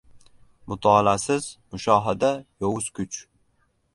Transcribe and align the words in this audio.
Mutolaasiz 0.71 1.49
mushohada— 1.75 2.31
yovuz 2.65 2.91
kuch! 3.01 3.21